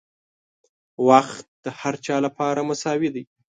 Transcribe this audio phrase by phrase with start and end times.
[1.07, 3.23] •وخت د هر چا لپاره مساوي دی.